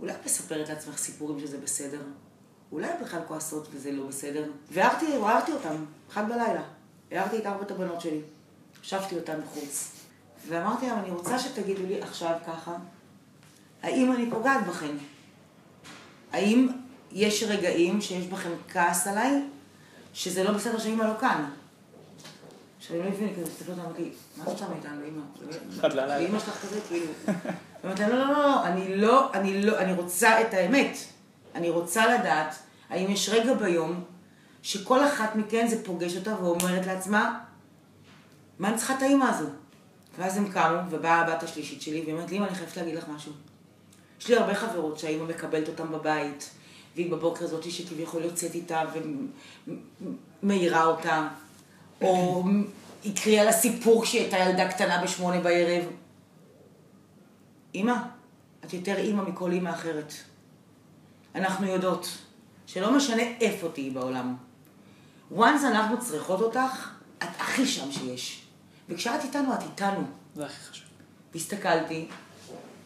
[0.01, 2.01] אולי את מספרת לעצמך סיפורים שזה בסדר?
[2.73, 4.45] אולי את בכלל כועסות וזה לא בסדר?
[4.71, 6.63] והערתי, הערתי אותם, אחד בלילה.
[7.11, 8.21] הערתי את ארבעת הבנות שלי.
[8.79, 9.93] הושבתי אותן בחוץ.
[10.49, 12.77] ואמרתי להם, אני רוצה שתגידו לי עכשיו ככה,
[13.83, 14.97] האם אני פוגעת בכם?
[16.33, 16.69] האם
[17.13, 19.43] יש רגעים שיש בכם כעס עליי,
[20.15, 21.51] שזה לא בסדר שאימא לא כאן?
[22.79, 25.23] שאני לא מבין, כזה מסתכלות אמרתי, מה את שמה איתנו, אימא?
[26.11, 27.07] ואימא שלך כזה, כאילו.
[27.85, 30.97] אמרתי, לא, לא, לא, אני לא, אני לא, אני רוצה את האמת.
[31.55, 32.55] אני רוצה לדעת
[32.91, 34.05] האם יש רגע ביום
[34.63, 37.41] שכל אחת מכן זה פוגש אותה ואומרת לעצמה,
[38.59, 39.47] מה אני צריכה את האימא הזו?
[40.19, 43.09] ואז הם קמו, ובאה הבת השלישית שלי, והיא אומרת לי, אמא, אני חייבת להגיד לך
[43.09, 43.33] משהו.
[44.21, 46.51] יש לי הרבה חברות שהאימא מקבלת אותן בבית,
[46.95, 48.83] והיא בבוקר זאתי שכביכול יוצאת איתה
[50.43, 51.29] ומאירה אותה,
[52.01, 52.45] או
[53.05, 55.85] היא קריאה לה סיפור כשהיא הייתה ילדה קטנה בשמונה בערב.
[57.75, 57.95] אמא,
[58.65, 60.13] את יותר אימא מכל אימא אחרת.
[61.35, 62.09] אנחנו יודעות
[62.67, 64.37] שלא משנה איפה תהיי בעולם.
[65.37, 68.43] once אנחנו צריכות אותך, את הכי שם שיש.
[68.89, 70.05] וכשאת איתנו, את איתנו.
[70.35, 70.87] זה הכי חשוב.
[71.33, 72.09] והסתכלתי,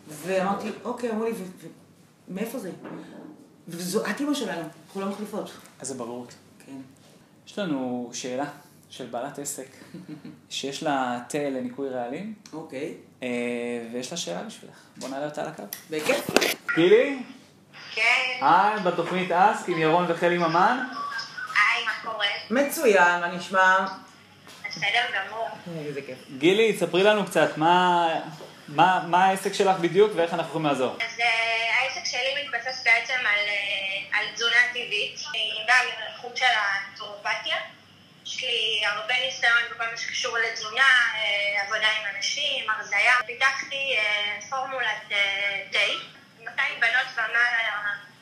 [0.09, 1.33] ואמרתי, אוקיי, אמרו לי,
[2.29, 2.71] מאיפה זה?
[3.69, 5.51] וזו את אימא שלנו, אנחנו לא מחליפות.
[5.81, 6.35] איזה בררות.
[6.67, 6.77] כן.
[7.47, 8.51] יש לנו שאלה
[8.89, 9.69] של בעלת עסק,
[10.49, 12.95] שיש לה תה לניקוי רעלים, אוקיי.
[13.23, 14.77] אה, ויש לה שאלה בשבילך.
[14.97, 15.63] בוא נעלה אותה על הקו.
[15.91, 16.31] בכיף.
[16.77, 17.23] גילי?
[17.97, 20.79] כן, היי, בתוכנית אסק עם ירון וחלי ממן.
[21.55, 22.27] היי, מה קורה?
[22.51, 23.77] מצוין, מה נשמע?
[24.69, 25.49] בסדר גמור.
[25.87, 26.19] איזה כיף.
[26.39, 28.09] גילי, ספרי לנו קצת, מה,
[28.69, 30.97] מה, מה העסק שלך בדיוק ואיך אנחנו יכולים לעזור.
[31.01, 35.21] אז אה, העסק שלי מתבסס בעצם על, אה, על תזונה טבעית.
[35.31, 37.57] אני באה מהתחום של הנטורופתיה.
[38.27, 43.15] יש לי הרבה ניסיון בכל מה שקשור לתזונה, אה, עבודה עם אנשים, הרזייה.
[43.27, 46.16] פיתחתי אה, פורמולת אה, תה.
[46.47, 47.77] 200 בנות ומעלה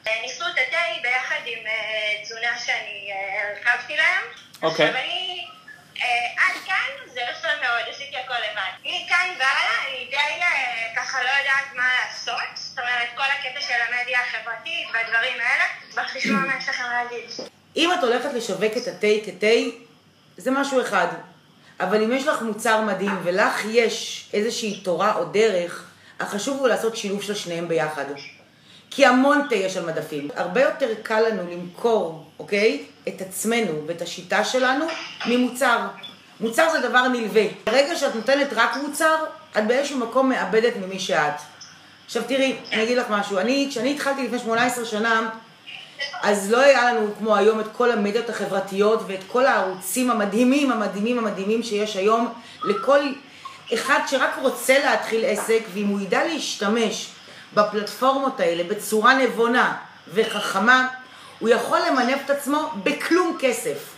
[0.06, 4.24] אה, ניסו את התה ביחד עם אה, תזונה שאני אה, הרכבתי להם.
[4.62, 4.88] אוקיי.
[4.88, 5.46] עכשיו אני,
[6.36, 8.72] עד כאן זה יפה מאוד, עשיתי הכל לבד.
[8.80, 10.44] מכאן והלאה אני די
[10.96, 12.48] ככה לא יודעת מה לעשות.
[12.54, 15.64] זאת אומרת, כל הקטע של המדיה החברתית והדברים האלה.
[15.90, 17.30] אשמח לשמוע מה יש לכם להגיד.
[17.76, 19.46] אם את הולכת לשווק את התה כתה,
[20.36, 21.06] זה משהו אחד.
[21.80, 25.83] אבל אם יש לך מוצר מדהים ולך יש איזושהי תורה או דרך,
[26.20, 28.04] החשוב הוא לעשות שילוב של שניהם ביחד.
[28.90, 30.28] כי המון תה יש על מדפים.
[30.36, 32.84] הרבה יותר קל לנו למכור, אוקיי?
[33.08, 34.86] את עצמנו ואת השיטה שלנו
[35.26, 35.78] ממוצר.
[36.40, 37.44] מוצר זה דבר נלווה.
[37.66, 39.16] ברגע שאת נותנת רק מוצר,
[39.58, 41.34] את באיזשהו מקום מאבדת ממי שאת.
[42.06, 43.38] עכשיו תראי, אני אגיד לך משהו.
[43.38, 45.30] אני, כשאני התחלתי לפני 18 שנה,
[46.22, 51.18] אז לא היה לנו כמו היום את כל המדיות החברתיות ואת כל הערוצים המדהימים, המדהימים,
[51.18, 52.32] המדהימים שיש היום
[52.64, 53.00] לכל
[53.74, 57.08] אחד שרק רוצה להתחיל עסק, ואם הוא ידע להשתמש
[57.54, 59.76] בפלטפורמות האלה בצורה נבונה
[60.14, 60.88] וחכמה,
[61.38, 63.94] הוא יכול למנף את עצמו בכלום כסף.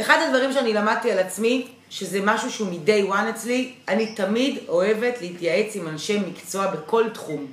[0.00, 5.20] אחד הדברים שאני למדתי על עצמי, שזה משהו שהוא מ-day one אצלי, אני תמיד אוהבת
[5.20, 7.46] להתייעץ עם אנשי מקצוע בכל תחום.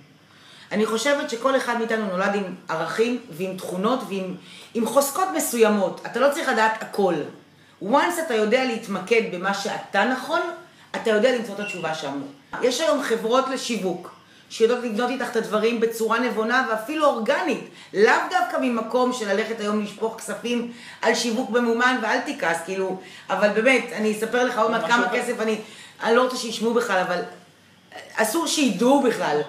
[0.72, 4.36] אני חושבת שכל אחד מאיתנו נולד עם ערכים ועם תכונות ועם
[4.74, 6.02] עם חוזקות מסוימות.
[6.06, 7.14] אתה לא צריך לדעת הכל.
[7.84, 10.42] once אתה יודע להתמקד במה שאתה נכון,
[10.96, 12.22] אתה יודע למצוא את התשובה שם.
[12.62, 17.70] יש היום חברות לשיווק שיודעות לבנות איתך את הדברים בצורה נבונה ואפילו אורגנית.
[17.94, 20.72] לאו דווקא ממקום של ללכת היום לשפוך כספים
[21.02, 23.00] על שיווק ממומן ואל תכעס, כאילו,
[23.30, 25.18] אבל באמת, אני אספר לך עוד מעט כמה אחר.
[25.18, 25.56] כסף אני,
[26.04, 27.22] אני לא רוצה שישמעו בכלל, אבל
[28.16, 29.42] אסור שידעו בכלל.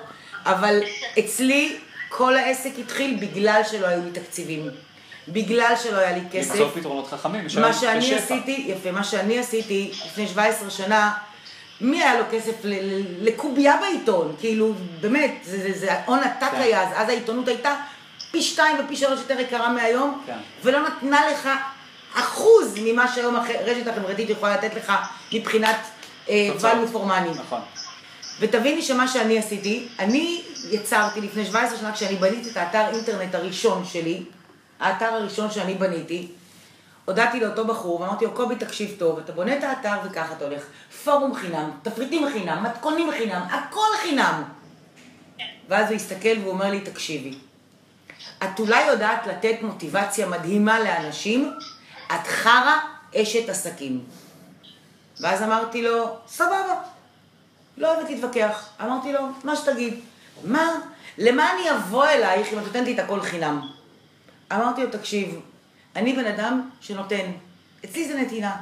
[0.47, 0.81] אבל
[1.19, 1.77] אצלי
[2.09, 4.71] כל העסק התחיל בגלל שלא היו לי תקציבים.
[5.29, 6.51] בגלל שלא היה לי כסף.
[6.51, 8.17] למצוא פתרונות חכמים, מה שאני בשפע.
[8.17, 11.13] עשיתי, יפה, מה שאני עשיתי לפני 17 שנה,
[11.81, 12.55] מי היה לו כסף
[13.21, 14.35] לקובייה בעיתון?
[14.41, 16.61] כאילו, באמת, זה, זה, זה הון עתק כן.
[16.61, 17.75] היה, אז, אז העיתונות הייתה
[18.31, 20.39] פי שתיים ופי שלוש יותר יקרה מהיום, כן.
[20.63, 21.49] ולא נתנה לך
[22.15, 24.93] אחוז ממה שהיום הרשת החברתית יכולה לתת לך
[25.33, 25.77] מבחינת
[26.29, 27.41] אה, value for money.
[27.41, 27.61] נכון.
[28.41, 33.85] ותביני שמה שאני עשיתי, אני יצרתי לפני 17 שנה, כשאני בניתי את האתר אינטרנט הראשון
[33.93, 34.23] שלי,
[34.81, 36.29] האתר הראשון שאני בניתי,
[37.05, 40.63] הודעתי לאותו בחור ואמרתי לו, קובי, תקשיב טוב, אתה בונה את האתר וככה אתה הולך.
[41.05, 44.43] פורום חינם, תפריטים חינם, מתכונים חינם, הכל חינם.
[45.69, 47.39] ואז הוא הסתכל והוא אומר לי, תקשיבי,
[48.45, 51.53] את אולי יודעת לתת מוטיבציה מדהימה לאנשים,
[52.07, 52.77] את חרא
[53.17, 54.05] אשת עסקים.
[55.21, 56.75] ואז אמרתי לו, סבבה,
[57.77, 58.69] לא אוהבת להתווכח.
[58.81, 60.01] אמרתי לו, מה שתגיד.
[60.45, 60.71] מה?
[61.19, 63.69] למה אני אבוא אלייך אם את נותנת לי את הכל חינם?
[64.53, 65.41] אמרתי לו, תקשיב,
[65.97, 67.31] אני בן אדם שנותן.
[67.85, 68.57] אצלי זה נתינה.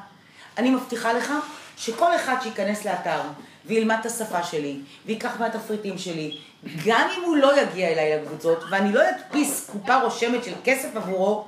[0.59, 1.33] אני מבטיחה לך
[1.77, 3.21] שכל אחד שייכנס לאתר
[3.67, 6.38] וילמד את השפה שלי, וייקח מהתפריטים שלי,
[6.87, 11.45] גם אם הוא לא יגיע אליי לקבוצות, ואני לא אדפיס קופה רושמת של כסף עבורו,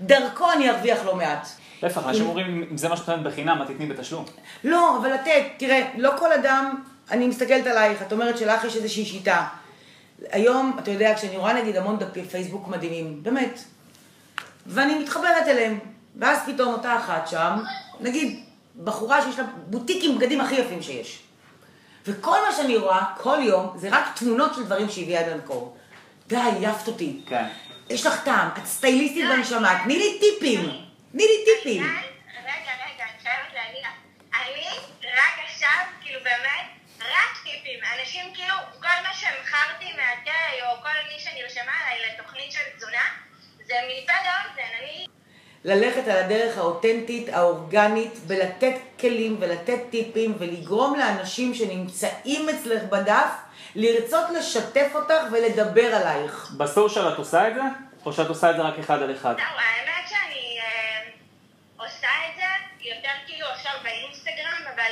[0.00, 1.48] דרכו אני ארוויח לא מעט.
[1.82, 4.24] להפך, אנשים אומרים, אם זה מה שאת נותנת בחינם, את תתני בתשלום.
[4.64, 9.04] לא, אבל לתת, תראה, לא כל אדם, אני מסתכלת עלייך, את אומרת שלך יש איזושהי
[9.04, 9.46] שיטה.
[10.32, 13.64] היום, אתה יודע, כשאני רואה נגיד המון דפי פייסבוק מדהימים, באמת,
[14.66, 15.78] ואני מתחברת אליהם,
[16.16, 17.58] ואז פתאום אותה אחת שם,
[18.00, 18.44] נגיד,
[18.84, 21.22] בחורה שיש לה בוטיק עם בגדים הכי יפים שיש.
[22.06, 25.76] וכל מה שאני רואה, כל יום, זה רק תמונות של דברים שהיא הביאה עד למקור.
[26.26, 27.20] די, עייפת אותי.
[27.26, 27.44] כן.
[27.90, 30.60] יש לך טעם, את סטייליסטית בנשמה, תני לי טיפים.
[31.12, 31.82] תני לי טיפים.
[31.82, 33.90] רגע, רגע, אני חייבת להגיד לך.
[34.34, 34.66] אני
[35.04, 36.66] רק עכשיו, כאילו באמת,
[37.00, 37.80] רק טיפים.
[38.00, 43.04] אנשים כאילו, כל מה שמכרתי מהתה, או כל מי שנרשמה אליי לתוכנית של תזונה,
[43.66, 45.06] זה מפה לאוזן, אני...
[45.64, 53.30] ללכת על הדרך האותנטית, האורגנית, ולתת כלים ולתת טיפים, ולגרום לאנשים שנמצאים אצלך בדף,
[53.74, 56.50] לרצות לשתף אותך ולדבר עלייך.
[56.56, 57.60] בסושיאל את עושה את זה?
[58.06, 59.34] או שאת עושה את זה רק אחד על אחד?
[59.36, 61.00] זהו, האמת שאני אה,
[61.76, 62.44] עושה את זה
[62.88, 64.90] יותר כאילו עכשיו באינסטגרם, אבל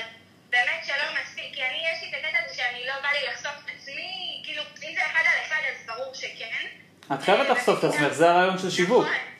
[0.51, 3.53] באמת שלא מספיק, כי אני, יש לי את הקטע הזה שאני לא בא לי לחשוף
[3.65, 6.67] את עצמי, כאילו, אם זה אחד על אחד אז ברור שכן.
[7.15, 9.05] את חייבת אה, לחשוף את עצמך, זה הרעיון של שיווק.
[9.05, 9.32] נכון.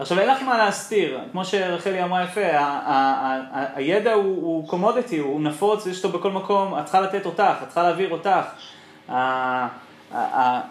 [0.00, 2.40] עכשיו אין לך מה להסתיר, כמו שרחלי אמרה יפה,
[3.74, 7.82] הידע הוא- קומודיטי, הוא נפוץ, יש אותו בכל מקום, את צריכה לתת אותך, את צריכה
[7.82, 8.46] להעביר אותך.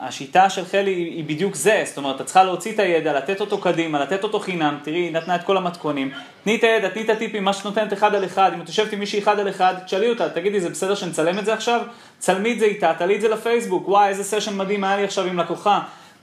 [0.02, 3.58] השיטה של חלי היא בדיוק זה, זאת אומרת, את צריכה להוציא את הידע, לתת אותו
[3.58, 6.12] קדימה, לתת אותו חינם, תראי, היא נתנה את כל המתכונים,
[6.44, 8.94] תני את הידע, תני את הטיפים, מה שאת נותנת אחד על אחד, אם את יושבת
[8.94, 11.82] עם מישהי אחד על אחד, תשאלי אותה, תגידי, זה בסדר שנצלם את זה עכשיו?
[12.20, 15.26] צלמי את זה איתה, תעלי את זה לפייסבוק, וואי, איזה סשן מדהים היה לי עכשיו
[15.26, 15.80] עם לקוחה,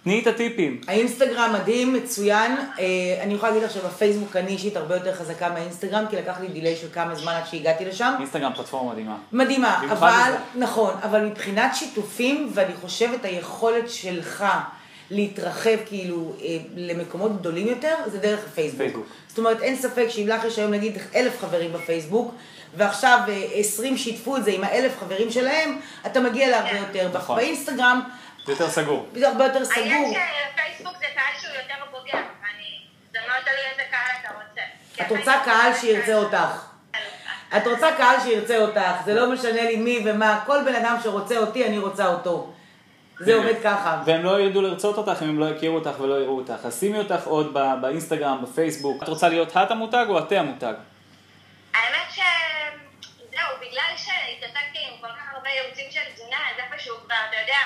[0.06, 0.80] תני את הטיפים.
[0.88, 2.52] האינסטגרם מדהים, מצוין.
[2.78, 2.84] אה,
[3.22, 6.76] אני יכולה להגיד לך שבפייסבוק אני אישית הרבה יותר חזקה מהאינסטגרם, כי לקח לי דיליי
[6.76, 8.14] של כמה זמן עד שהגעתי לשם.
[8.18, 9.16] אינסטגרם פלטפורמה מדהימה.
[9.32, 10.32] מדהימה, אבל.
[10.54, 14.44] נכון, אבל מבחינת שיתופים, ואני חושבת היכולת שלך
[15.10, 18.80] להתרחב כאילו אה, למקומות גדולים יותר, זה דרך הפייסבוק.
[18.80, 19.06] פייסבוק.
[19.28, 22.34] זאת אומרת, אין ספק שאם לך יש היום נגיד אלף חברים בפייסבוק,
[22.76, 27.08] ועכשיו אה, עשרים שיתפו את זה עם האלף חברים שלהם, אתה מגיע להרבה יותר.
[27.18, 27.36] נכון.
[27.36, 28.00] באינסטגרם
[28.46, 29.06] זה יותר סגור.
[29.12, 29.82] זה הרבה יותר סגור.
[29.82, 32.80] העניין שפייסבוק זה קהל שהוא יותר בוגר, ואני...
[33.12, 34.62] זה מאוד תלוי איזה קהל אתה רוצה.
[35.00, 36.66] את רוצה קהל שירצה אותך.
[37.56, 41.38] את רוצה קהל שירצה אותך, זה לא משנה לי מי ומה, כל בן אדם שרוצה
[41.38, 42.52] אותי, אני רוצה אותו.
[43.20, 44.02] זה עובד ככה.
[44.06, 46.64] והם לא ידעו לרצות אותך אם הם לא יכירו אותך ולא יראו אותך.
[46.64, 49.02] אז שימי אותך עוד באינסטגרם, בפייסבוק.
[49.02, 50.74] את רוצה להיות את המותג או התה המותג?
[51.74, 52.20] האמת ש...
[53.30, 57.58] זהו, בגלל שהתעסקתי עם כל כך הרבה ייעוצים של תזונה, אז איפשהו כבר, אתה יודע,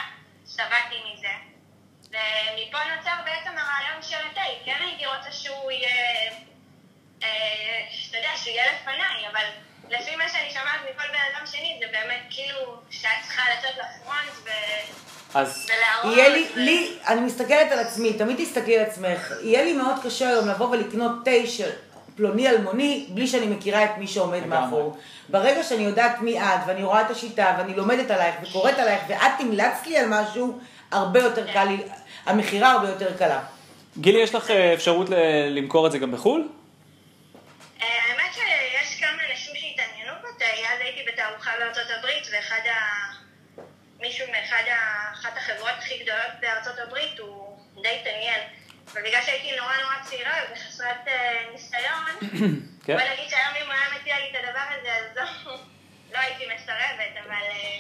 [0.61, 1.35] שבעתי מזה.
[2.09, 4.41] ומפה נוצר בעצם הרעיון של התה.
[4.65, 6.33] כן הייתי רוצה שהוא יהיה,
[7.23, 7.29] אה,
[8.09, 9.45] אתה יודע, שהוא יהיה לפניי, אבל
[9.91, 14.45] לפי מה שאני שומעת מכל בן אדם שני, זה באמת כאילו שאת צריכה לצאת לפרונט
[14.45, 14.49] ו...
[15.35, 15.71] אז.
[16.05, 19.97] יהיה לי, ו- לי, אני מסתכלת על עצמי, תמיד תסתכלי על עצמך, יהיה לי מאוד
[20.05, 21.71] קשה היום לבוא ולקנות תה של
[22.17, 24.47] פלוני אלמוני, בלי שאני מכירה את מי שעומד.
[24.47, 24.99] מאחור.
[25.31, 29.41] ברגע שאני יודעת מי את, ואני רואה את השיטה, ואני לומדת עלייך, וקוראת עלייך, ואת
[29.41, 31.83] המלצת לי על משהו, הרבה יותר קל לי,
[32.27, 33.43] המכירה הרבה יותר קלה.
[33.99, 36.49] גילי, יש לך אה, אפשרות ל- למכור את זה גם בחו"ל?
[37.83, 42.75] אה, האמת שיש כמה אנשים שהתעניינו בתה, אז הייתי בתערוכה בארצות הברית, ואחד ה...
[44.01, 45.13] מישהו מאחד ה...
[45.13, 48.41] אחת החברות הכי גדולות בארצות הברית, הוא די התעניין.
[48.95, 52.31] ובגלל שהייתי נורא נורא צעירה וחסרת אה, ניסיון,
[52.91, 52.97] כן.
[52.97, 55.53] בוא נגיד שהיום אם הוא היה מציע לי את הדבר הזה, אז לא,
[56.13, 57.33] לא הייתי מסרבת, אבל...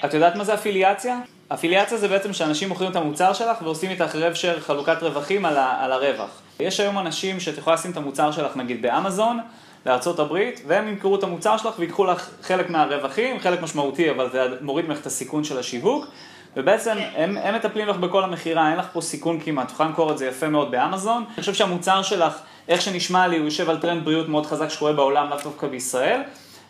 [0.02, 1.18] אה, את יודעת מה זה אפיליאציה?
[1.54, 5.56] אפיליאציה זה בעצם שאנשים מוכרים את המוצר שלך ועושים איתך רב של חלוקת רווחים על,
[5.56, 6.30] ה- על הרווח.
[6.60, 9.40] יש היום אנשים שאת יכולה לשים את המוצר שלך נגיד באמזון,
[9.86, 14.46] לארצות הברית, והם ימכרו את המוצר שלך ויקחו לך חלק מהרווחים, חלק משמעותי, אבל זה
[14.60, 16.06] מוריד ממך את הסיכון של השיווק.
[16.56, 20.12] ובעצם הם, הם מטפלים לך בכל המכירה, אין לך פה סיכון כמעט, את יכולה למכור
[20.12, 21.24] את זה יפה מאוד באמזון.
[21.34, 24.92] אני חושב שהמוצר שלך, איך שנשמע לי, הוא יושב על טרנד בריאות מאוד חזק שקורה
[24.92, 26.20] בעולם, לאו דווקא בישראל.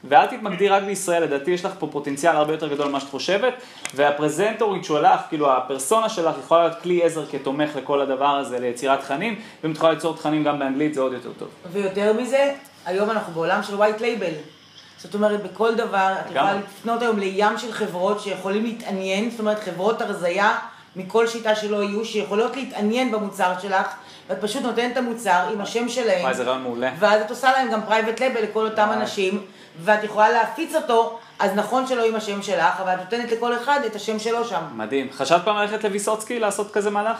[0.04, 3.54] ואל תתמקדי רק בישראל, לדעתי יש לך פה פוטנציאל הרבה יותר גדול ממה שאת חושבת,
[3.94, 9.40] והפרזנטורית שלך, כאילו הפרסונה שלך יכולה להיות כלי עזר כתומך לכל הדבר הזה, ליצירת תכנים,
[9.62, 11.48] ואם את יכולה ליצור תכנים גם באנגלית זה עוד יותר טוב.
[11.72, 12.54] ויותר מזה,
[12.86, 14.59] היום אנחנו בעולם של white label.
[15.02, 16.54] זאת אומרת, בכל דבר, את יכולה.
[16.54, 20.58] לפנות היום לים של חברות שיכולים להתעניין, זאת אומרת, חברות הרזייה
[20.96, 23.86] מכל שיטה שלא יהיו, שיכולות להתעניין במוצר שלך,
[24.28, 26.22] ואת פשוט נותנת את המוצר עם השם שלהם.
[26.22, 26.90] וואי, זה רעיון מעולה.
[26.98, 28.96] ואז את עושה להם גם private label לכל אותם וואי.
[28.96, 29.46] אנשים,
[29.82, 33.80] ואת יכולה להפיץ אותו, אז נכון שלא עם השם שלך, אבל את נותנת לכל אחד
[33.86, 34.62] את השם שלו שם.
[34.76, 35.08] מדהים.
[35.12, 37.18] חשבת פעם ללכת לוויסוצקי לעשות כזה מהלך?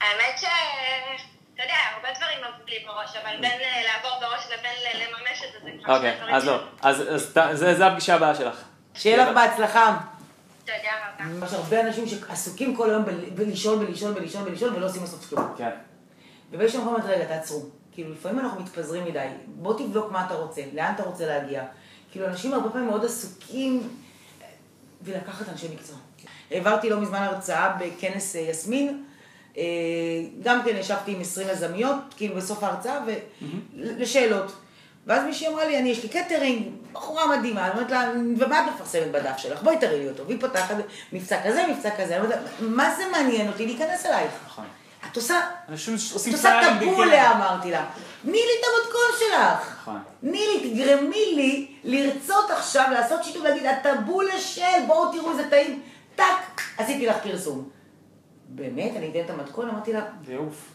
[0.00, 0.44] האמת ש...
[2.72, 6.34] לי בראש, אבל בין אה, לעבור בראש לבין ל- לממש את זה, זה כבר אוקיי,
[6.36, 6.58] אז לא.
[6.82, 6.96] אז
[7.58, 8.62] זה זה הפגישה הבאה שלך.
[8.94, 9.98] שיהיה לך בהצלחה.
[10.60, 10.72] תודה
[11.30, 11.46] רבה.
[11.46, 15.54] יש הרבה אנשים שעסוקים כל היום בל- בלישון, בלישון, בלישון, בלישון, ולא עושים בסוף כלום.
[15.58, 15.70] כן.
[16.50, 17.62] ובאיזשהו מקום אומרת, רגע, תעצרו.
[17.92, 19.26] כאילו, לפעמים אנחנו מתפזרים מדי.
[19.46, 21.64] בוא תבדוק מה אתה רוצה, לאן אתה רוצה להגיע.
[22.12, 23.88] כאילו, אנשים הרבה פעמים מאוד עסוקים
[25.02, 25.96] ולקחת אנשי מקצוע.
[26.50, 29.04] העברתי לא מזמן הרצאה בכנס אה, יסמין.
[29.58, 29.62] אה,
[30.42, 32.98] גם כן ישבתי עם 20 יזמיות, כאילו בסוף ההרצאה,
[33.76, 34.52] ולשאלות.
[35.06, 38.74] ואז מישהי אמרה לי, אני, יש לי קטרינג, בחורה מדהימה, אני אומרת לה, ומה את
[38.74, 39.62] מפרסמת בדף שלך?
[39.62, 40.26] בואי תראי לי אותו.
[40.26, 40.74] והיא פותחת,
[41.12, 42.16] מבצע כזה, מבצע כזה.
[42.16, 44.32] אני אומרת לה, מה זה מעניין אותי להיכנס אלייך?
[44.46, 44.64] נכון.
[45.10, 45.40] את עושה
[46.28, 47.36] את עושה טבולה, דיקים.
[47.36, 47.84] אמרתי לה.
[48.22, 49.76] תני לי את המתכון שלך.
[49.82, 49.98] נכון.
[50.20, 55.82] תני לי, תגרמי לי לרצות עכשיו לעשות שיתוף, להגיד, הטבולה של, בואו תראו איזה טעים.
[56.16, 57.68] טאק, עשיתי לך פרסום.
[58.54, 59.68] באמת, אני אתן את המתכון?
[59.68, 60.72] אמרתי לה, זה יעוף.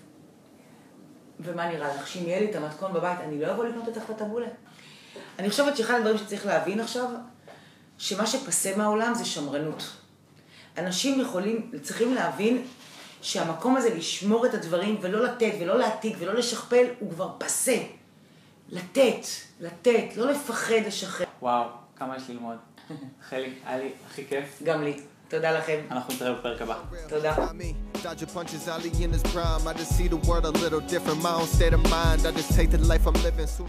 [1.39, 4.47] ומה נראה לך, שאם יהיה לי את המתכון בבית, אני לא אבוא לקנות אותך בטבולה?
[5.39, 7.09] אני חושבת שאחד הדברים שצריך להבין עכשיו,
[7.97, 9.83] שמה שפסה מהעולם זה שמרנות.
[10.77, 12.65] אנשים יכולים, צריכים להבין
[13.21, 17.77] שהמקום הזה לשמור את הדברים ולא לתת ולא להעתיק ולא לשכפל, הוא כבר פסה.
[18.69, 19.25] לתת,
[19.59, 21.25] לתת, לא לפחד לשחרר.
[21.41, 22.57] וואו, כמה יש ללמוד.
[23.29, 24.61] חלי, היה לי הכי כיף.
[24.63, 24.99] גם לי.
[25.28, 25.78] תודה לכם.
[25.90, 26.74] אנחנו נתראה בפרק הבא.
[27.08, 27.35] תודה.
[28.02, 29.66] Dodging punches, Ali in his prime.
[29.68, 31.22] I just see the world a little different.
[31.22, 32.26] My own state of mind.
[32.26, 33.68] I just take the life I'm living soon.